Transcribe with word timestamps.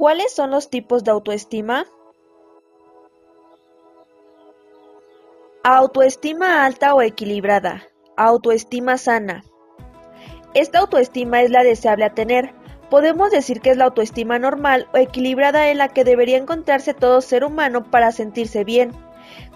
¿Cuáles 0.00 0.32
son 0.32 0.50
los 0.50 0.70
tipos 0.70 1.04
de 1.04 1.10
autoestima? 1.10 1.84
Autoestima 5.62 6.64
alta 6.64 6.94
o 6.94 7.02
equilibrada. 7.02 7.82
Autoestima 8.16 8.96
sana. 8.96 9.44
Esta 10.54 10.78
autoestima 10.78 11.42
es 11.42 11.50
la 11.50 11.64
deseable 11.64 12.06
a 12.06 12.14
tener. 12.14 12.54
Podemos 12.88 13.30
decir 13.30 13.60
que 13.60 13.72
es 13.72 13.76
la 13.76 13.84
autoestima 13.84 14.38
normal 14.38 14.88
o 14.94 14.96
equilibrada 14.96 15.68
en 15.68 15.76
la 15.76 15.88
que 15.88 16.04
debería 16.04 16.38
encontrarse 16.38 16.94
todo 16.94 17.20
ser 17.20 17.44
humano 17.44 17.90
para 17.90 18.10
sentirse 18.10 18.64
bien. 18.64 18.92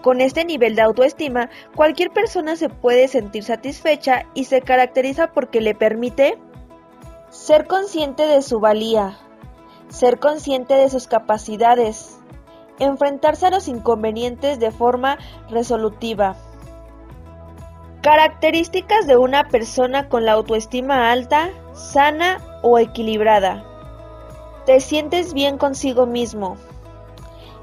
Con 0.02 0.20
este 0.20 0.44
nivel 0.44 0.76
de 0.76 0.82
autoestima, 0.82 1.48
cualquier 1.74 2.10
persona 2.10 2.56
se 2.56 2.68
puede 2.68 3.08
sentir 3.08 3.44
satisfecha 3.44 4.26
y 4.34 4.44
se 4.44 4.60
caracteriza 4.60 5.32
porque 5.32 5.62
le 5.62 5.74
permite 5.74 6.36
ser 7.30 7.66
consciente 7.66 8.26
de 8.26 8.42
su 8.42 8.60
valía, 8.60 9.18
ser 9.88 10.18
consciente 10.18 10.74
de 10.74 10.88
sus 10.90 11.06
capacidades, 11.06 12.18
enfrentarse 12.78 13.46
a 13.46 13.50
los 13.50 13.68
inconvenientes 13.68 14.58
de 14.58 14.70
forma 14.70 15.18
resolutiva. 15.50 16.36
Características 18.02 19.06
de 19.06 19.16
una 19.16 19.48
persona 19.48 20.08
con 20.08 20.26
la 20.26 20.32
autoestima 20.32 21.10
alta, 21.10 21.50
sana 21.72 22.38
o 22.62 22.78
equilibrada. 22.78 23.64
Te 24.66 24.80
sientes 24.80 25.32
bien 25.34 25.58
consigo 25.58 26.06
mismo. 26.06 26.56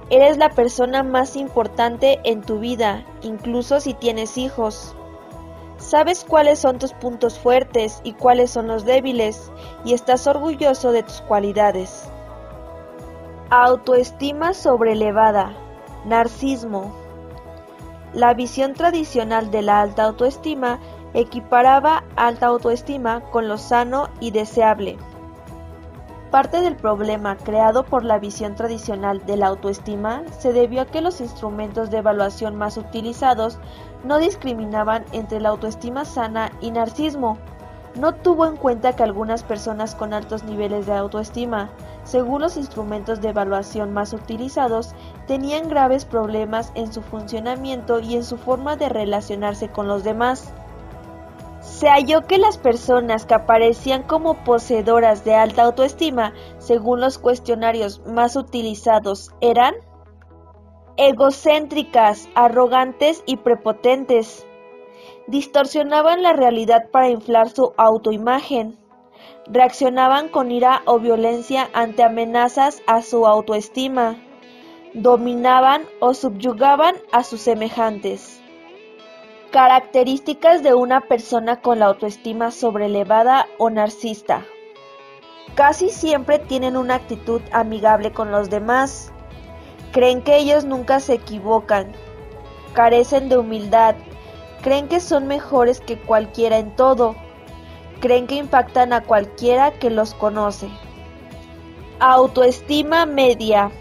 Eres 0.10 0.38
la 0.38 0.50
persona 0.50 1.04
más 1.04 1.36
importante 1.36 2.20
en 2.24 2.42
tu 2.42 2.60
vida, 2.60 3.06
incluso 3.22 3.80
si 3.80 3.94
tienes 3.94 4.38
hijos. 4.38 4.96
Sabes 5.78 6.26
cuáles 6.28 6.60
son 6.60 6.80
tus 6.80 6.94
puntos 6.94 7.40
fuertes 7.40 8.02
y 8.04 8.14
cuáles 8.14 8.52
son 8.52 8.68
los 8.68 8.86
débiles, 8.86 9.52
y 9.84 9.94
estás 9.94 10.28
orgulloso 10.28 10.92
de 10.92 11.04
tus 11.04 11.22
cualidades. 11.22 12.11
Autoestima 13.54 14.54
sobrelevada. 14.54 15.52
Narcismo. 16.06 16.96
La 18.14 18.34
visión 18.34 18.76
tradicional 18.76 19.52
de 19.52 19.62
la 19.62 19.82
alta 19.82 20.06
autoestima 20.06 20.80
equiparaba 21.14 22.06
alta 22.16 22.46
autoestima 22.46 23.20
con 23.20 23.50
lo 23.50 23.58
sano 23.58 24.08
y 24.22 24.32
deseable. 24.32 24.98
Parte 26.32 26.62
del 26.62 26.78
problema 26.78 27.36
creado 27.36 27.84
por 27.84 28.06
la 28.06 28.20
visión 28.20 28.56
tradicional 28.56 29.26
de 29.26 29.36
la 29.36 29.48
autoestima 29.48 30.24
se 30.40 30.54
debió 30.54 30.84
a 30.84 30.86
que 30.86 31.02
los 31.02 31.20
instrumentos 31.20 31.92
de 31.92 31.98
evaluación 31.98 32.56
más 32.56 32.78
utilizados 32.78 33.60
no 34.06 34.18
discriminaban 34.18 35.04
entre 35.12 35.42
la 35.42 35.50
autoestima 35.50 36.06
sana 36.06 36.54
y 36.62 36.72
narcismo. 36.72 37.38
No 37.96 38.16
tuvo 38.16 38.46
en 38.46 38.56
cuenta 38.56 38.96
que 38.96 39.04
algunas 39.04 39.44
personas 39.44 39.94
con 39.94 40.14
altos 40.14 40.44
niveles 40.44 40.86
de 40.86 40.94
autoestima, 40.94 41.70
según 42.04 42.42
los 42.42 42.58
instrumentos 42.58 43.22
de 43.22 43.30
evaluación 43.30 43.94
más 43.94 44.14
utilizados, 44.14 44.94
tenían 45.28 45.70
graves 45.70 46.06
problemas 46.06 46.72
en 46.76 46.92
su 46.92 47.02
funcionamiento 47.02 48.00
y 48.00 48.16
en 48.16 48.24
su 48.24 48.38
forma 48.38 48.76
de 48.76 48.90
relacionarse 48.90 49.70
con 49.70 49.88
los 49.88 50.04
demás 50.04 50.54
se 51.62 51.88
halló 51.90 52.26
que 52.26 52.40
las 52.40 52.58
personas 52.58 53.26
que 53.26 53.36
aparecían 53.36 54.04
como 54.04 54.44
poseedoras 54.44 55.24
de 55.24 55.36
alta 55.36 55.64
autoestima, 55.64 56.34
según 56.58 57.00
los 57.00 57.20
cuestionarios 57.20 58.02
más 58.08 58.36
utilizados, 58.36 59.32
eran 59.42 59.76
egocéntricas, 60.98 62.28
arrogantes 62.34 63.24
y 63.28 63.38
prepotentes. 63.38 64.46
Distorsionaban 65.28 66.24
la 66.24 66.34
realidad 66.34 66.90
para 66.92 67.10
inflar 67.10 67.50
su 67.50 67.74
autoimagen. 67.78 68.78
Reaccionaban 69.48 70.30
con 70.30 70.52
ira 70.52 70.82
o 70.86 71.00
violencia 71.00 71.70
ante 71.74 72.04
amenazas 72.04 72.82
a 72.88 73.02
su 73.02 73.26
autoestima. 73.26 74.18
Dominaban 74.94 75.84
o 76.00 76.14
subyugaban 76.14 76.96
a 77.12 77.24
sus 77.24 77.42
semejantes. 77.42 78.42
Características 79.52 80.64
de 80.64 80.74
una 80.74 81.02
persona 81.02 81.62
con 81.62 81.80
la 81.80 81.88
autoestima 81.88 82.52
sobrelevada 82.52 83.48
o 83.58 83.70
narcisista. 83.70 84.46
Casi 85.56 85.90
siempre 85.90 86.40
tienen 86.40 86.78
una 86.78 86.96
actitud 86.96 87.42
amigable 87.52 88.14
con 88.14 88.32
los 88.32 88.50
demás. 88.50 89.12
Creen 89.92 90.22
que 90.22 90.38
ellos 90.38 90.64
nunca 90.64 91.02
se 91.02 91.16
equivocan. 91.16 91.92
Carecen 92.74 93.28
de 93.28 93.38
humildad. 93.38 93.96
Creen 94.62 94.88
que 94.88 95.02
son 95.02 95.28
mejores 95.28 95.82
que 95.82 96.00
cualquiera 96.00 96.58
en 96.58 96.74
todo. 96.76 97.16
Creen 98.02 98.26
que 98.26 98.36
impactan 98.36 98.94
a 98.94 99.02
cualquiera 99.02 99.72
que 99.72 99.92
los 99.92 100.16
conoce. 100.16 100.70
Autoestima 102.00 103.06
media. 103.06 103.72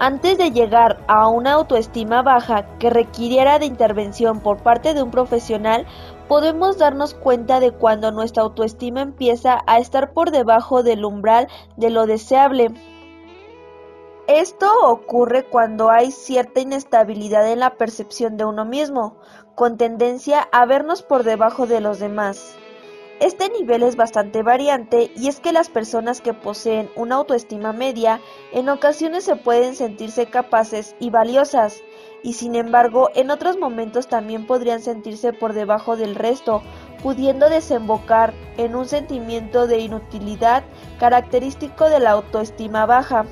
Antes 0.00 0.38
de 0.38 0.50
llegar 0.50 0.98
a 1.06 1.28
una 1.28 1.52
autoestima 1.52 2.22
baja 2.22 2.66
que 2.78 2.90
requiriera 2.90 3.60
de 3.60 3.66
intervención 3.66 4.40
por 4.40 4.56
parte 4.58 4.92
de 4.92 5.04
un 5.04 5.12
profesional, 5.12 5.86
podemos 6.26 6.76
darnos 6.76 7.14
cuenta 7.14 7.60
de 7.60 7.70
cuando 7.70 8.10
nuestra 8.10 8.42
autoestima 8.42 9.02
empieza 9.02 9.62
a 9.68 9.78
estar 9.78 10.12
por 10.12 10.32
debajo 10.32 10.82
del 10.82 11.04
umbral 11.04 11.46
de 11.76 11.90
lo 11.90 12.06
deseable. 12.06 12.72
Esto 14.26 14.72
ocurre 14.84 15.44
cuando 15.44 15.90
hay 15.90 16.10
cierta 16.10 16.60
inestabilidad 16.60 17.46
en 17.52 17.60
la 17.60 17.76
percepción 17.76 18.38
de 18.38 18.46
uno 18.46 18.64
mismo, 18.64 19.18
con 19.54 19.76
tendencia 19.76 20.48
a 20.50 20.64
vernos 20.64 21.02
por 21.02 21.24
debajo 21.24 21.66
de 21.66 21.82
los 21.82 21.98
demás. 21.98 22.56
Este 23.20 23.50
nivel 23.50 23.82
es 23.82 23.96
bastante 23.96 24.42
variante 24.42 25.12
y 25.14 25.28
es 25.28 25.40
que 25.40 25.52
las 25.52 25.68
personas 25.68 26.22
que 26.22 26.32
poseen 26.32 26.90
una 26.96 27.16
autoestima 27.16 27.74
media 27.74 28.18
en 28.52 28.70
ocasiones 28.70 29.24
se 29.24 29.36
pueden 29.36 29.76
sentirse 29.76 30.24
capaces 30.24 30.96
y 31.00 31.10
valiosas 31.10 31.82
y 32.22 32.32
sin 32.32 32.54
embargo 32.54 33.10
en 33.14 33.30
otros 33.30 33.58
momentos 33.58 34.08
también 34.08 34.46
podrían 34.46 34.80
sentirse 34.80 35.34
por 35.34 35.52
debajo 35.52 35.96
del 35.96 36.14
resto, 36.14 36.62
pudiendo 37.02 37.50
desembocar 37.50 38.32
en 38.56 38.74
un 38.74 38.86
sentimiento 38.88 39.66
de 39.66 39.80
inutilidad 39.80 40.64
característico 40.98 41.90
de 41.90 42.00
la 42.00 42.12
autoestima 42.12 42.86
baja. 42.86 43.26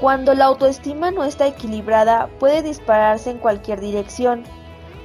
Cuando 0.00 0.34
la 0.34 0.44
autoestima 0.44 1.10
no 1.10 1.24
está 1.24 1.48
equilibrada 1.48 2.28
puede 2.38 2.62
dispararse 2.62 3.30
en 3.30 3.38
cualquier 3.38 3.80
dirección. 3.80 4.44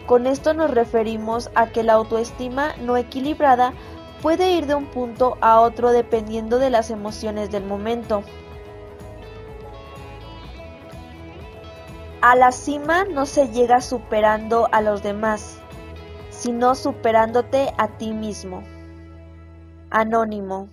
Con 0.06 0.28
esto 0.28 0.54
nos 0.54 0.70
referimos 0.70 1.50
a 1.56 1.68
que 1.68 1.82
la 1.82 1.94
autoestima 1.94 2.76
no 2.80 2.96
equilibrada 2.96 3.74
puede 4.22 4.52
ir 4.52 4.68
de 4.68 4.76
un 4.76 4.86
punto 4.86 5.38
a 5.42 5.62
otro 5.62 5.92
dependiendo 5.92 6.60
de 6.60 6.70
las 6.70 6.92
emociones 6.92 7.52
del 7.52 7.64
momento. 7.64 8.24
A 12.22 12.36
la 12.36 12.52
cima 12.52 13.04
no 13.04 13.26
se 13.26 13.50
llega 13.50 13.82
superando 13.82 14.70
a 14.72 14.82
los 14.82 15.02
demás, 15.02 15.58
sino 16.30 16.76
superándote 16.76 17.74
a 17.78 17.88
ti 17.88 18.14
mismo. 18.14 18.64
Anónimo. 19.90 20.70